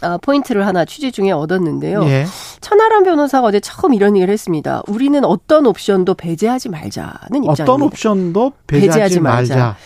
아, 0.00 0.16
포인트를 0.18 0.64
하나 0.64 0.84
취재 0.84 1.10
중에 1.10 1.32
얻었는데요. 1.32 2.04
예. 2.04 2.24
천하람 2.60 3.02
변호사가 3.02 3.48
어제 3.48 3.58
처음 3.58 3.94
이런 3.94 4.16
얘기를 4.16 4.32
했습니다. 4.32 4.82
우리는 4.86 5.24
어떤 5.24 5.66
옵션도 5.66 6.14
배제하지 6.14 6.68
말자는 6.68 7.16
입장입니다. 7.44 7.62
어떤 7.64 7.82
옵션도 7.82 8.52
배제하지, 8.68 8.88
배제하지 8.90 9.20
말자. 9.20 9.56
말자. 9.56 9.76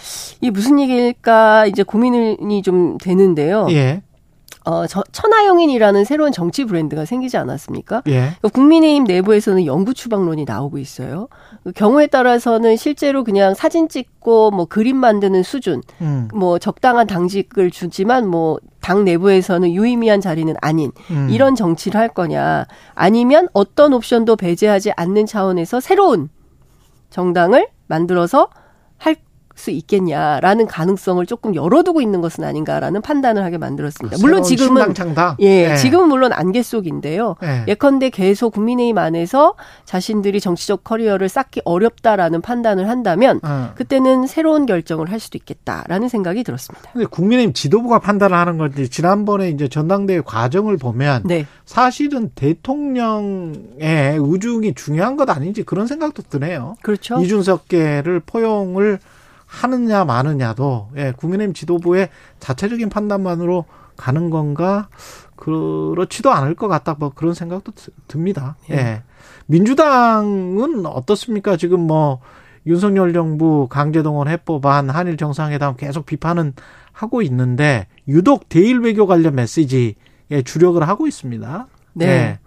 이게 0.42 0.50
무슨 0.50 0.78
얘기일까 0.78 1.66
이제 1.66 1.82
고민이 1.82 2.60
좀 2.62 2.98
되는데요. 2.98 3.66
예. 3.70 4.02
어, 4.64 4.86
저, 4.86 5.02
천하영인이라는 5.10 6.04
새로운 6.04 6.30
정치 6.30 6.64
브랜드가 6.64 7.04
생기지 7.04 7.36
않았습니까? 7.36 8.02
예. 8.08 8.12
그러니까 8.12 8.48
국민의힘 8.50 9.04
내부에서는 9.04 9.64
영구 9.64 9.94
추방론이 9.94 10.44
나오고 10.44 10.78
있어요. 10.78 11.28
그 11.64 11.72
경우에 11.72 12.06
따라서는 12.06 12.76
실제로 12.76 13.24
그냥 13.24 13.54
사진 13.54 13.88
찍고 13.88 14.50
뭐 14.50 14.66
그림 14.66 14.98
만드는 14.98 15.42
수준, 15.42 15.80
음. 16.00 16.28
뭐 16.34 16.58
적당한 16.58 17.06
당직을 17.06 17.70
주지만 17.70 18.28
뭐 18.28 18.58
당 18.82 19.04
내부에서는 19.04 19.72
유의미한 19.72 20.20
자리는 20.20 20.52
아닌 20.60 20.90
음. 21.10 21.28
이런 21.30 21.54
정치를 21.54 21.98
할 21.98 22.08
거냐, 22.08 22.66
아니면 22.94 23.48
어떤 23.54 23.94
옵션도 23.94 24.36
배제하지 24.36 24.92
않는 24.96 25.24
차원에서 25.24 25.80
새로운 25.80 26.28
정당을 27.08 27.68
만들어서 27.86 28.48
할 28.50 28.61
수 29.54 29.70
있겠냐라는 29.70 30.66
가능성을 30.66 31.24
조금 31.26 31.54
열어두고 31.54 32.00
있는 32.00 32.20
것은 32.20 32.44
아닌가라는 32.44 33.02
판단을 33.02 33.44
하게 33.44 33.58
만들었습니다. 33.58 34.18
물론 34.20 34.42
지금은 34.42 34.94
예, 35.40 35.68
네. 35.68 35.76
지금은 35.76 36.08
물론 36.08 36.32
안개 36.32 36.62
속인데요. 36.62 37.36
네. 37.40 37.64
예컨대 37.68 38.10
계속 38.10 38.54
국민의힘 38.54 38.98
안에서 38.98 39.54
자신들이 39.84 40.40
정치적 40.40 40.84
커리어를 40.84 41.28
쌓기 41.28 41.62
어렵다라는 41.64 42.40
판단을 42.40 42.88
한다면 42.88 43.40
어. 43.42 43.72
그때는 43.74 44.26
새로운 44.26 44.66
결정을 44.66 45.10
할 45.10 45.20
수도 45.20 45.38
있겠다라는 45.38 46.08
생각이 46.08 46.44
들었습니다. 46.44 46.90
근데 46.92 47.06
국민의힘 47.06 47.52
지도부가 47.52 47.98
판단을 47.98 48.36
하는 48.36 48.58
건지 48.58 48.88
지난번에 48.88 49.50
이제 49.50 49.68
전당대회 49.68 50.20
과정을 50.22 50.76
보면 50.76 51.22
네. 51.24 51.46
사실은 51.64 52.30
대통령의 52.34 54.18
우중이 54.18 54.74
중요한 54.74 55.16
것 55.16 55.28
아닌지 55.30 55.62
그런 55.62 55.86
생각도 55.86 56.22
드네요. 56.22 56.74
그렇죠. 56.82 57.20
이준석계를 57.20 58.20
포용을 58.20 58.98
하느냐 59.52 60.04
마느냐도 60.06 60.88
예, 60.96 61.12
국민의힘 61.12 61.52
지도부의 61.52 62.08
자체적인 62.40 62.88
판단만으로 62.88 63.66
가는 63.96 64.30
건가 64.30 64.88
그렇지도 65.36 66.30
않을 66.32 66.54
것 66.54 66.68
같다 66.68 66.96
뭐 66.98 67.12
그런 67.14 67.34
생각도 67.34 67.72
듭니다. 68.08 68.56
예. 68.70 68.74
예. 68.74 69.02
민주당은 69.46 70.86
어떻습니까? 70.86 71.58
지금 71.58 71.80
뭐 71.80 72.20
윤석열 72.66 73.12
정부 73.12 73.68
강제동원 73.68 74.28
해법안 74.28 74.88
한일 74.88 75.18
정상회담 75.18 75.76
계속 75.76 76.06
비판은 76.06 76.54
하고 76.92 77.20
있는데 77.22 77.88
유독 78.08 78.48
대일 78.48 78.80
외교 78.80 79.06
관련 79.06 79.34
메시지에 79.34 79.94
주력을 80.44 80.82
하고 80.86 81.06
있습니다. 81.06 81.66
네. 81.94 82.06
네. 82.06 82.38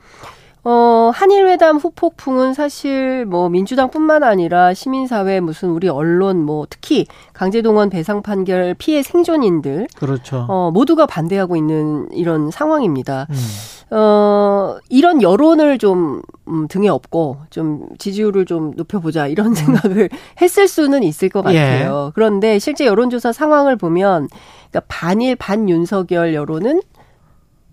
어, 0.68 1.12
한일회담 1.14 1.78
후폭풍은 1.78 2.56
사실 2.56 3.26
뭐 3.26 3.50
민주당뿐만 3.50 4.24
아니라 4.24 4.74
시민사회 4.74 5.40
무슨 5.40 5.70
우리 5.70 5.88
언론 5.88 6.44
뭐 6.44 6.66
특히 6.68 7.06
강제동원 7.34 7.92
배상 7.92 8.24
판결 8.24 8.74
피해 8.74 9.04
생존인들 9.04 9.88
그렇죠. 9.96 10.48
어, 10.50 10.72
모두가 10.72 11.06
반대하고 11.06 11.56
있는 11.56 12.08
이런 12.12 12.50
상황입니다. 12.50 13.28
음. 13.30 13.96
어, 13.96 14.78
이런 14.90 15.22
여론을 15.22 15.78
좀 15.78 16.24
음, 16.48 16.68
등에 16.68 16.88
업고 16.88 17.38
좀 17.52 17.88
지지율을 18.00 18.46
좀 18.46 18.74
높여보자 18.76 19.28
이런 19.28 19.48
음. 19.48 19.54
생각을 19.54 20.10
했을 20.42 20.68
수는 20.68 21.04
있을 21.04 21.30
것 21.30 21.44
같아요. 21.44 22.08
예. 22.08 22.12
그런데 22.16 22.58
실제 22.58 22.88
여론조사 22.88 23.34
상황을 23.34 23.76
보면 23.76 24.30
그러니까 24.72 24.82
반일 24.88 25.36
반윤석열 25.36 26.34
여론은 26.34 26.82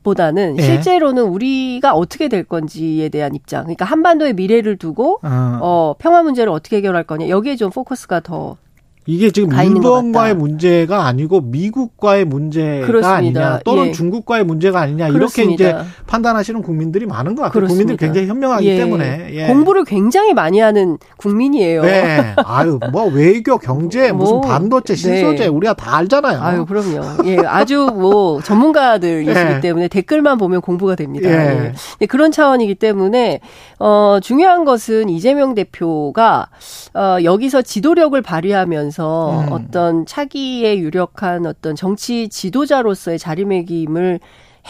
보다는 0.02 0.58
예. 0.58 0.62
실제로는 0.62 1.24
우리가 1.24 1.94
어떻게 1.94 2.28
될 2.28 2.44
건지에 2.44 3.08
대한 3.08 3.34
입장. 3.34 3.64
그러니까 3.64 3.84
한반도의 3.84 4.34
미래를 4.34 4.76
두고 4.76 5.20
어. 5.22 5.58
어 5.60 5.94
평화 5.98 6.22
문제를 6.22 6.52
어떻게 6.52 6.76
해결할 6.76 7.04
거냐. 7.04 7.28
여기에 7.28 7.56
좀 7.56 7.70
포커스가 7.70 8.20
더 8.20 8.56
이게 9.04 9.30
지금 9.30 9.52
일본과의 9.52 10.34
문제가 10.34 11.06
아니고 11.06 11.40
미국과의 11.40 12.24
문제가 12.24 12.86
그렇습니다. 12.86 13.14
아니냐 13.14 13.60
또는 13.64 13.88
예. 13.88 13.92
중국과의 13.92 14.44
문제가 14.44 14.80
아니냐 14.80 15.10
그렇습니다. 15.10 15.64
이렇게 15.64 15.82
이제 15.82 15.90
판단하시는 16.06 16.62
국민들이 16.62 17.04
많은 17.06 17.34
것 17.34 17.42
같아요. 17.42 17.52
그렇습니다. 17.52 17.82
국민들이 17.84 18.06
굉장히 18.06 18.28
현명하기 18.28 18.66
예. 18.68 18.76
때문에 18.76 19.30
예. 19.32 19.46
공부를 19.48 19.84
굉장히 19.84 20.34
많이 20.34 20.60
하는 20.60 20.98
국민이에요. 21.16 21.82
네. 21.82 22.34
아유 22.44 22.78
뭐 22.92 23.06
외교, 23.06 23.58
경제, 23.58 24.12
뭐, 24.12 24.22
무슨 24.22 24.40
반도체, 24.48 24.94
신소재 24.94 25.44
네. 25.44 25.46
우리가 25.48 25.74
다 25.74 25.96
알잖아요. 25.96 26.40
아유 26.40 26.64
그럼요. 26.64 27.26
예, 27.26 27.38
아주 27.38 27.90
뭐 27.92 28.40
전문가들이시기 28.40 29.36
예. 29.36 29.60
때문에 29.60 29.88
댓글만 29.88 30.38
보면 30.38 30.60
공부가 30.60 30.94
됩니다. 30.94 31.28
예. 31.28 31.72
예. 32.00 32.06
그런 32.06 32.30
차원이기 32.30 32.76
때문에 32.76 33.40
어 33.80 34.18
중요한 34.22 34.64
것은 34.64 35.08
이재명 35.08 35.56
대표가 35.56 36.46
어 36.94 37.16
여기서 37.24 37.62
지도력을 37.62 38.20
발휘하면 38.22 38.91
하면서 38.92 39.40
음. 39.40 39.52
어떤 39.52 40.06
차기에 40.06 40.78
유력한 40.78 41.46
어떤 41.46 41.74
정치 41.74 42.28
지도자로서의 42.28 43.18
자리매김을 43.18 44.20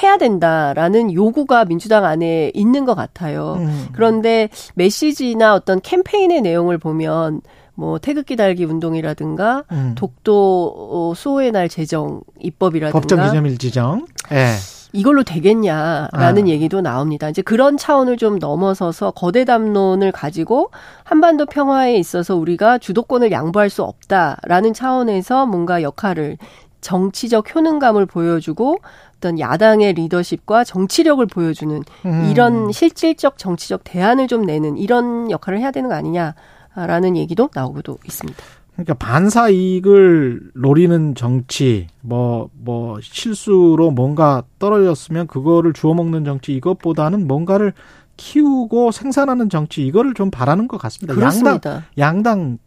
해야 0.02 0.17
된다라는 0.17 1.12
요구가 1.12 1.64
민주당 1.67 2.05
안에 2.05 2.52
있는 2.55 2.85
것 2.87 2.95
같아요. 2.95 3.57
음. 3.59 3.88
그런데 3.93 4.49
메시지나 4.75 5.55
어떤 5.55 5.81
캠페인의 5.81 6.41
내용을 6.41 6.79
보면 6.79 7.43
뭐 7.75 7.99
태극기 7.99 8.37
달기 8.37 8.64
운동이라든가 8.64 9.64
음. 9.73 9.95
독도 9.97 11.12
수호의 11.14 11.52
날 11.52 11.69
제정 11.69 12.23
입법이라든가 12.41 12.99
법정 12.99 13.23
기념일 13.26 13.59
지정. 13.59 14.07
예. 14.31 14.55
이걸로 14.92 15.22
되겠냐라는 15.22 16.44
아. 16.44 16.49
얘기도 16.49 16.80
나옵니다. 16.80 17.28
이제 17.28 17.42
그런 17.42 17.76
차원을 17.76 18.16
좀 18.16 18.38
넘어서서 18.38 19.12
거대 19.12 19.44
담론을 19.44 20.12
가지고 20.12 20.70
한반도 21.04 21.46
평화에 21.46 21.96
있어서 21.96 22.37
우리가 22.37 22.78
주도권을 22.78 23.32
양보할 23.32 23.70
수 23.70 23.82
없다라는 23.82 24.75
차원에서 24.75 25.46
뭔가 25.46 25.82
역할을 25.82 26.37
정치적 26.82 27.54
효능감을 27.54 28.06
보여주고 28.06 28.78
어떤 29.16 29.38
야당의 29.38 29.94
리더십과 29.94 30.64
정치력을 30.64 31.25
보여주는 31.26 31.82
음. 32.04 32.28
이런 32.30 32.72
실질적 32.72 33.38
정치적 33.38 33.82
대안을 33.84 34.26
좀 34.26 34.42
내는 34.42 34.76
이런 34.76 35.30
역할을 35.30 35.61
해야 35.61 35.70
되는 35.70 35.88
거 35.88 35.94
아니냐라는 35.94 37.16
얘기도 37.16 37.49
나오고도 37.54 37.99
있습니다. 38.04 38.42
그러니까 38.73 38.95
반사 38.95 39.50
이익을 39.50 40.50
노리는 40.55 41.14
정치, 41.14 41.88
뭐, 42.00 42.49
뭐, 42.55 42.99
실수로 43.02 43.91
뭔가 43.91 44.43
떨어졌으면 44.59 45.26
그거를 45.26 45.73
주워 45.73 45.95
먹는 45.95 46.25
정치, 46.25 46.55
이것보다는 46.55 47.26
뭔가를 47.26 47.75
키우고 48.17 48.91
생산하는 48.91 49.50
정치, 49.50 49.87
이거를 49.87 50.14
좀 50.14 50.31
바라는 50.31 50.69
것 50.69 50.79
같습니다. 50.79 51.14
그렇습니다. 51.14 51.85
양당, 51.99 51.99
양당 51.99 52.59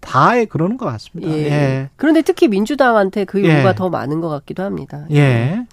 다에 0.00 0.46
그러는 0.46 0.76
것 0.76 0.86
같습니다. 0.86 1.30
예. 1.32 1.44
예. 1.44 1.90
그런데 1.96 2.22
특히 2.22 2.48
민주당한테 2.48 3.24
그 3.24 3.40
요구가 3.40 3.70
예. 3.70 3.74
더 3.74 3.88
많은 3.88 4.20
것 4.20 4.28
같기도 4.28 4.62
합니다. 4.62 5.06
예. 5.12 5.66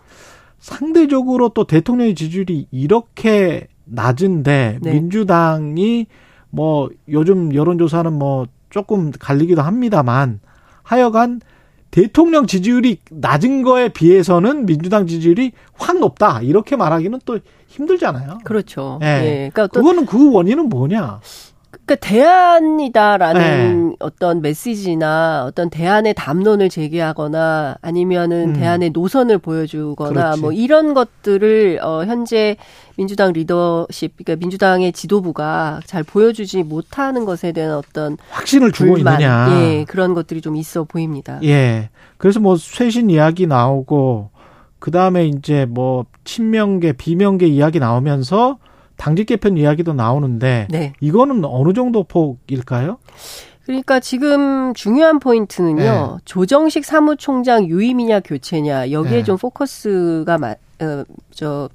상대적으로 0.60 1.50
또 1.50 1.64
대통령의 1.66 2.16
지지율이 2.16 2.68
이렇게 2.72 3.68
낮은데 3.85 4.79
네. 4.81 4.92
민주당이 4.92 6.07
뭐 6.50 6.90
요즘 7.09 7.53
여론조사는 7.53 8.14
뭐 8.14 8.48
조금 8.70 9.12
갈리기도 9.12 9.62
합니다만 9.62 10.40
하여간 10.84 11.42
대통령 11.92 12.48
지지율이 12.48 13.00
낮은 13.10 13.64
거에 13.64 13.90
비해서는 13.90 14.66
민주당 14.66 15.08
지지율이 15.08 15.53
확 15.74 16.00
높다 16.00 16.42
이렇게 16.42 16.75
말하기는 16.75 17.22
또 17.25 17.40
힘들잖아요. 17.68 18.40
그렇죠. 18.44 19.00
예. 19.03 19.08
예. 19.08 19.50
그러니까 19.53 19.68
그거는 19.68 20.06
그 20.06 20.32
원인은 20.32 20.70
뭐냐? 20.70 21.22
그러니까 21.85 21.96
대안이다라는 21.96 23.90
네. 23.90 23.96
어떤 24.00 24.42
메시지나 24.42 25.46
어떤 25.48 25.70
대안의 25.70 26.13
담론을 26.16 26.70
제기하거나 26.70 27.77
아니면은 27.81 28.50
음. 28.50 28.53
대안의 28.53 28.90
노선을 28.92 29.37
보여주거나 29.37 30.11
그렇지. 30.11 30.42
뭐 30.42 30.51
이런 30.51 30.94
것들을 30.94 31.79
어 31.81 32.03
현재 32.05 32.57
민주당 32.98 33.31
리더십 33.31 34.18
그러니까 34.18 34.40
민주당의 34.40 34.92
지도부가 34.92 35.79
잘 35.85 36.03
보여주지 36.03 36.63
못하는 36.63 37.25
것에 37.25 37.51
대한 37.51 37.75
어떤 37.75 38.18
확신을 38.29 38.72
주고 38.72 38.96
불만, 38.96 39.13
있느냐. 39.13 39.48
예, 39.51 39.85
그런 39.87 40.13
것들이 40.13 40.42
좀 40.42 40.55
있어 40.55 40.83
보입니다. 40.83 41.40
예. 41.44 41.90
그래서 42.18 42.40
뭐 42.40 42.57
쇄신 42.57 43.09
이야기 43.09 43.48
나오고 43.48 44.31
그 44.79 44.92
다음에 44.92 45.27
이제 45.27 45.66
뭐 45.66 46.05
친명계 46.24 46.94
비명계 46.94 47.48
이야기 47.48 47.79
나오면서 47.79 48.57
당직 48.98 49.25
개편 49.25 49.57
이야기도 49.57 49.94
나오는데 49.94 50.68
네. 50.70 50.94
이거는 51.00 51.46
어느 51.46 51.74
정도 51.74 52.03
폭일까요? 52.03 52.98
그러니까 53.66 54.00
지금 54.00 54.74
중요한 54.74 55.20
포인트는요. 55.20 55.77
네. 55.77 56.18
조정식 56.25 56.86
사무총장 56.86 57.66
유임이냐 57.66 58.22
교체냐 58.22 58.92
여기에 58.92 59.18
네. 59.18 59.24
좀 59.24 59.38
포커스가 59.38 60.38
마, 60.38 60.51
어, 60.51 61.03
저 61.31 61.70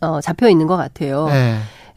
어, 0.00 0.20
잡혀 0.20 0.48
있는 0.48 0.66
것 0.66 0.76
같아요. 0.76 1.26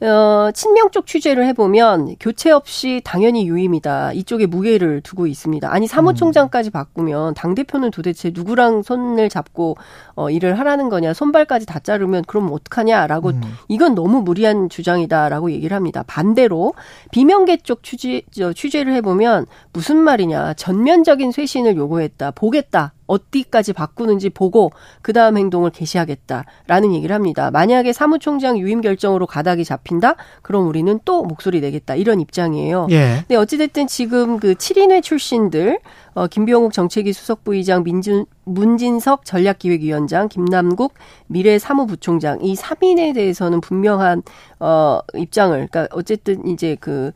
네. 0.02 0.08
어, 0.08 0.52
친명 0.52 0.90
쪽 0.90 1.06
취재를 1.06 1.46
해보면 1.46 2.16
교체 2.20 2.50
없이 2.50 3.02
당연히 3.06 3.48
유임이다. 3.48 4.14
이쪽에 4.14 4.48
무게를 4.48 5.02
두고 5.02 5.28
있습니다. 5.28 5.72
아니 5.72 5.86
사무총장까지 5.86 6.72
바꾸면 6.72 7.36
당 7.36 7.54
대표는 7.54 7.92
도대체 7.92 8.32
누구랑 8.34 8.82
손을 8.82 9.30
잡고 9.30 9.78
어, 10.16 10.32
일을 10.32 10.58
하라는 10.58 10.90
거냐? 10.90 11.14
손발까지 11.14 11.68
다 11.68 11.78
자르면 11.78 12.24
그럼 12.26 12.52
어떡하냐라고 12.52 13.30
음. 13.30 13.42
이건 13.68 13.94
너무 13.94 14.22
무리한 14.24 14.70
주장이다라고 14.70 15.52
얘기를 15.52 15.76
합니다. 15.76 16.04
반대로 16.08 16.74
비명계 17.12 17.58
쪽 17.58 17.84
취재 17.84 18.24
저, 18.32 18.54
취재를 18.54 18.94
해보면 18.96 19.46
무슨 19.72 19.98
말이냐? 19.98 20.56
전면적인 20.56 21.32
쇄신을 21.32 21.76
요구했다. 21.76 22.32
보겠다. 22.32 22.94
어디까지 23.12 23.74
바꾸는지 23.74 24.30
보고 24.30 24.71
그 25.02 25.13
다음 25.13 25.38
행동을 25.38 25.69
개시하겠다라는 25.71 26.93
얘기를 26.93 27.13
합니다. 27.13 27.52
만약에 27.52 27.93
사무총장 27.93 28.58
유임 28.58 28.82
결정으로 28.82 29.28
가닥이 29.28 29.65
잡힌다? 29.65 30.15
그럼 30.41 30.67
우리는 30.67 31.00
또 31.04 31.24
목소리 31.24 31.62
내겠다. 31.62 31.95
이런 31.95 32.19
입장이에요. 32.19 32.88
예. 32.91 33.17
근데 33.28 33.36
어찌됐든 33.36 33.88
지금 33.88 34.39
그 34.39 34.54
7인회 34.54 35.04
출신들 35.04 35.80
어, 36.13 36.28
김병욱 36.28 36.74
정책위 36.74 37.13
수석부의장, 37.13 37.84
민준, 37.84 38.26
문진석 38.43 39.24
전략기획위원장, 39.26 40.28
김남국 40.28 40.93
미래 41.28 41.58
사무부총장 41.58 42.39
이 42.41 42.56
3인에 42.56 43.13
대해서는 43.13 43.62
분명한 43.62 44.24
어 44.60 45.00
입장을 45.15 45.56
그러니까 45.56 45.88
어쨌든 45.91 46.45
이제 46.47 46.76
그 46.80 47.12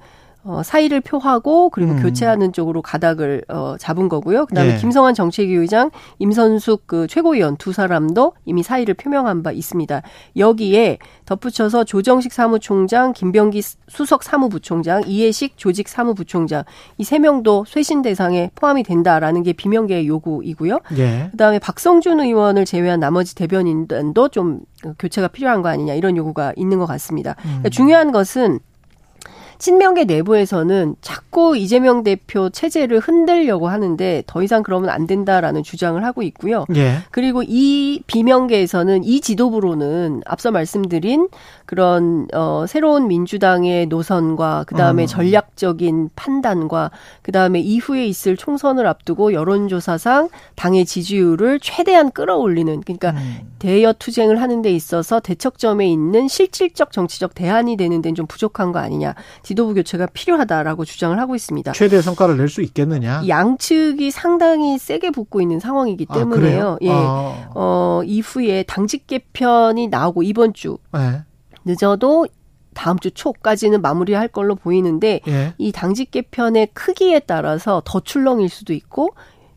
어, 0.46 0.62
사의를 0.64 1.02
표하고 1.02 1.70
그리고 1.70 1.94
음. 1.94 2.02
교체하는 2.04 2.54
쪽으로 2.54 2.84
가닥을 2.84 3.44
어, 3.48 3.76
잡은 3.80 4.08
거고요. 4.10 4.46
그다음에 4.46 4.74
네. 4.74 4.78
김성환 4.78 5.16
정책위 5.16 5.52
의장, 5.56 5.90
임선숙 6.20 6.84
그 6.86 7.08
최고위원 7.08 7.58
두 7.58 7.74
사람도 7.74 8.34
이미 8.46 8.62
사의를 8.62 8.94
표명한 8.94 9.42
바 9.42 9.52
있습니다. 9.52 10.04
여기에 10.38 11.00
덧붙여서 11.26 11.84
조정식 11.86 12.32
사무총장, 12.32 13.14
김병기 13.14 13.64
수석 13.88 14.22
사무부총장, 14.22 15.04
이해식 15.08 15.58
조직 15.58 15.88
사무부총장 15.90 16.64
이 17.00 17.06
세 17.06 17.20
명도 17.20 17.66
쇄신 17.68 18.02
대상에 18.02 18.52
포함이 18.56 18.84
된다라는 18.84 19.44
게 19.44 19.54
비명계의 19.54 20.08
요구이고요. 20.08 20.80
네. 20.96 21.30
그다음에 21.32 21.60
박성준 21.60 22.20
의원을 22.20 22.66
제외한 22.66 23.00
나머지 23.00 23.36
대변인도 23.36 24.30
좀 24.30 24.60
교체가 25.00 25.30
필요한 25.30 25.62
거 25.62 25.70
아니냐 25.70 25.94
이런 25.94 26.18
요구가 26.18 26.54
있는 26.56 26.78
것 26.78 26.86
같습니다. 26.86 27.36
음. 27.40 27.44
그러니까 27.46 27.70
중요한 27.70 28.12
것은 28.12 28.60
친명계 29.58 30.06
내부에서는 30.06 30.96
자꾸 31.02 31.58
이재명 31.58 32.04
대표 32.04 32.50
체제를 32.50 33.00
흔들려고 33.00 33.68
하는데 33.68 34.24
더 34.28 34.44
이상 34.44 34.64
그러면 34.64 34.90
안 34.90 35.08
된다라는 35.08 35.64
주장을 35.64 36.04
하고 36.04 36.22
있고요. 36.24 36.66
예. 36.76 37.00
그리고 37.12 37.44
이 37.46 38.02
비명계에서는 38.08 39.04
이 39.04 39.22
지도부로는 39.22 40.22
앞서 40.26 40.52
말씀드린 40.52 41.30
그런 41.66 42.28
어 42.34 42.66
새로운 42.68 43.08
민주당의 43.08 43.88
노선과 43.88 44.66
그다음에 44.68 45.04
어. 45.04 45.06
전략적인 45.08 46.10
판단과 46.16 46.92
그다음에 47.22 47.60
이후에 47.60 48.06
있을 48.06 48.38
총선을 48.38 48.86
앞두고 48.86 49.34
여론조사상 49.34 50.30
당의 50.56 50.86
지지율을 50.86 51.60
최대한 51.60 52.12
끌어올리는 52.12 52.82
그러니까 52.82 53.12
음. 53.12 53.54
대여 53.60 53.94
투쟁을 53.94 54.42
하는 54.42 54.62
데 54.62 54.72
있어서 54.72 55.20
대척점에 55.20 55.88
있는 55.88 56.28
실질적 56.28 56.92
정치적 56.92 57.34
대안이 57.34 57.78
되는 57.78 58.02
데는 58.02 58.16
좀 58.16 58.28
부족한 58.28 58.72
거 58.72 58.80
아니냐. 58.80 59.16
지도부 59.46 59.76
교체가 59.76 60.08
필요하다라고 60.08 60.86
주장을 60.86 61.18
하고 61.20 61.36
있습니다. 61.36 61.72
최대 61.74 62.02
성과를 62.02 62.36
낼 62.38 62.50
수 62.50 62.62
있겠느냐? 62.64 63.22
양측이 63.28 64.10
상당히 64.10 64.78
세게 64.80 65.12
붙고 65.12 65.40
있는 65.40 65.60
상황이기 65.60 66.08
아, 66.10 66.14
때문에요. 66.16 66.72
아, 66.74 66.78
예. 66.82 66.90
아. 66.90 67.50
어, 67.54 68.02
이후에 68.04 68.64
당직 68.64 69.06
개편이 69.08 69.88
나오고 69.90 70.24
이번 70.24 70.54
주 70.54 70.78
네. 70.94 71.22
늦어도 71.64 72.28
다음 72.74 72.98
주 73.00 73.12
초까지는 73.12 73.82
마무리할 73.82 74.28
걸로 74.30 74.56
보이는데 74.56 75.22
예. 75.28 75.54
이 75.58 75.72
당직 75.72 76.12
개편의 76.12 76.70
크기에 76.74 77.20
따라서 77.20 77.82
더 77.86 78.00
출렁일 78.00 78.50
수도 78.50 78.74
있고 78.74 79.10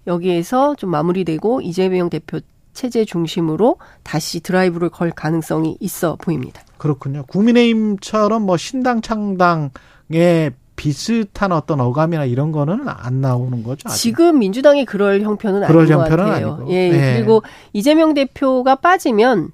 여기에서 0.07 0.75
좀 0.75 0.91
마무리되고 0.91 1.61
이재명 1.63 2.11
대표 2.11 2.41
체제 2.79 3.05
중심으로 3.05 3.79
다시 4.05 4.39
드라이브를 4.39 4.89
걸 4.89 5.11
가능성이 5.11 5.77
있어 5.81 6.15
보입니다. 6.15 6.63
그렇군요. 6.77 7.25
국민의힘처럼 7.27 8.43
뭐 8.43 8.57
신당 8.57 9.01
창당에 9.01 10.53
비슷한 10.77 11.51
어떤 11.51 11.81
어감이나 11.81 12.25
이런 12.25 12.53
거는 12.53 12.85
안 12.87 13.21
나오는 13.21 13.65
거죠. 13.65 13.89
아직. 13.89 14.01
지금 14.01 14.39
민주당이 14.39 14.85
그럴 14.85 15.23
형편은 15.23 15.67
그럴 15.67 15.83
아닌 15.87 15.93
형편은 15.95 16.17
것 16.17 16.27
같아요. 16.31 16.53
아니고. 16.53 16.73
예. 16.73 16.91
네. 16.91 17.17
그리고 17.17 17.43
이재명 17.73 18.15
대표가 18.15 18.77
빠지면 18.77 19.51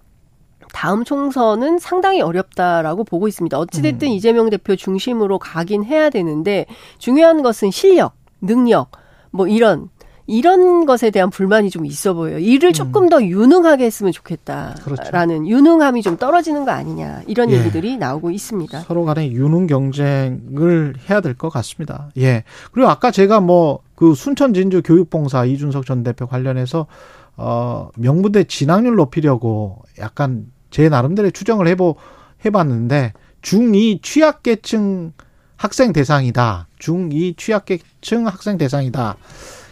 다음 0.75 1.03
총선은 1.03 1.79
상당히 1.79 2.21
어렵다라고 2.21 3.05
보고 3.05 3.27
있습니다. 3.27 3.59
어찌됐든 3.59 4.09
음. 4.09 4.13
이재명 4.13 4.51
대표 4.51 4.77
중심으로 4.77 5.39
가긴 5.39 5.83
해야 5.83 6.11
되는데 6.11 6.67
중요한 6.99 7.41
것은 7.41 7.71
실력, 7.71 8.17
능력, 8.43 8.91
뭐 9.31 9.49
이런 9.49 9.89
이런 10.27 10.87
것에 10.87 11.11
대한 11.11 11.31
불만이 11.31 11.71
좀 11.71 11.85
있어 11.87 12.15
보여요. 12.15 12.39
일을 12.39 12.71
음. 12.71 12.73
조금 12.73 13.09
더 13.09 13.23
유능하게 13.23 13.85
했으면 13.85 14.13
좋겠다라는 14.13 14.75
그렇죠. 14.83 15.47
유능함이 15.47 16.03
좀 16.03 16.17
떨어지는 16.17 16.65
거 16.65 16.71
아니냐 16.71 17.23
이런 17.27 17.51
예. 17.51 17.59
얘기들이 17.59 17.99
나오고 17.99 18.31
있습니다. 18.31 18.81
서로 18.81 19.05
간에 19.05 19.31
유능 19.33 19.67
경쟁을 19.67 20.95
해야 21.11 21.21
될 21.21 21.35
것 21.35 21.51
같습니다. 21.51 22.11
예. 22.17 22.45
그리고 22.73 22.89
아까 22.89 23.11
제가 23.11 23.41
뭐 23.41 23.85
그 23.95 24.15
순천 24.15 24.55
진주 24.55 24.83
교육봉사 24.83 25.45
이준석 25.45 25.87
전 25.87 26.03
대표 26.03 26.27
관련해서 26.27 26.87
어 27.37 27.89
명문대 27.97 28.45
진학률 28.45 28.97
높이려고 28.97 29.83
약간 29.99 30.47
제 30.71 30.89
나름대로 30.89 31.31
추정을 31.31 31.69
해보 31.69 31.97
해봤는데 32.45 33.13
중2 33.43 34.03
취약계층 34.03 35.13
학생 35.57 35.93
대상이다. 35.93 36.69
중2 36.81 37.37
취약계층 37.37 38.27
학생 38.27 38.59
대상이다. 38.59 39.17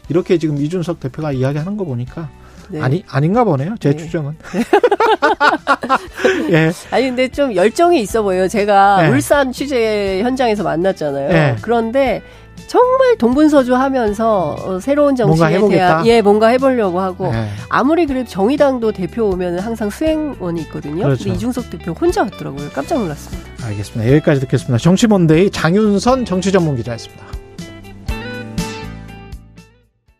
이렇게 0.08 0.38
지금 0.38 0.58
이준석 0.58 1.00
대표가 1.00 1.32
이야기하는 1.32 1.76
거 1.76 1.84
보니까 1.84 2.28
네. 2.68 2.80
아니 2.80 3.04
아닌가 3.08 3.44
보네요. 3.44 3.74
제 3.80 3.90
네. 3.90 3.96
추정은. 3.96 4.36
예. 6.50 6.72
아니 6.90 7.06
근데 7.06 7.28
좀 7.28 7.54
열정이 7.54 8.00
있어 8.00 8.22
보여요. 8.22 8.48
제가 8.48 9.02
네. 9.02 9.08
울산 9.10 9.52
취재 9.52 10.20
현장에서 10.22 10.62
만났잖아요. 10.62 11.28
네. 11.28 11.56
그런데 11.60 12.22
정말 12.66 13.16
동분서주하면서 13.18 14.56
어, 14.64 14.80
새로운 14.80 15.16
정치에 15.16 15.68
대한 15.68 16.06
예 16.06 16.22
뭔가 16.22 16.48
해보려고 16.48 17.00
하고 17.00 17.30
네. 17.30 17.48
아무리 17.68 18.06
그래도 18.06 18.28
정의당도 18.28 18.92
대표 18.92 19.26
오면 19.26 19.58
항상 19.58 19.90
수행원이 19.90 20.62
있거든요. 20.62 21.04
그렇죠. 21.04 21.24
근데 21.24 21.36
이중석 21.36 21.70
대표 21.70 21.92
혼자 21.92 22.22
왔더라고요. 22.22 22.70
깜짝 22.70 23.00
놀랐습니다. 23.00 23.66
알겠습니다. 23.66 24.12
여기까지 24.14 24.40
듣겠습니다. 24.40 24.78
정치몬데이 24.78 25.50
장윤선 25.50 26.24
정치전문기자였습니다. 26.24 27.41